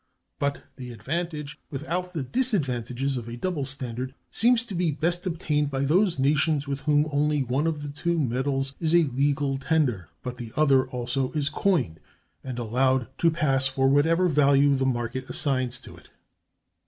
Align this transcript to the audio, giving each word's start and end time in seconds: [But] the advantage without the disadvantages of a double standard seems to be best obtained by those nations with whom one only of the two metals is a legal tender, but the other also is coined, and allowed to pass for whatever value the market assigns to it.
[But] 0.39 0.63
the 0.77 0.91
advantage 0.91 1.59
without 1.69 2.13
the 2.13 2.23
disadvantages 2.23 3.17
of 3.17 3.27
a 3.27 3.37
double 3.37 3.65
standard 3.65 4.15
seems 4.31 4.65
to 4.65 4.73
be 4.73 4.89
best 4.89 5.27
obtained 5.27 5.69
by 5.69 5.81
those 5.81 6.17
nations 6.17 6.67
with 6.67 6.79
whom 6.79 7.03
one 7.03 7.13
only 7.13 7.45
of 7.69 7.83
the 7.83 7.89
two 7.89 8.17
metals 8.17 8.73
is 8.79 8.95
a 8.95 9.03
legal 9.03 9.59
tender, 9.59 10.09
but 10.23 10.37
the 10.37 10.51
other 10.55 10.87
also 10.87 11.31
is 11.33 11.49
coined, 11.49 11.99
and 12.43 12.57
allowed 12.57 13.15
to 13.19 13.29
pass 13.29 13.67
for 13.67 13.87
whatever 13.89 14.27
value 14.27 14.73
the 14.75 14.87
market 14.87 15.29
assigns 15.29 15.79
to 15.81 15.95
it. 15.97 16.09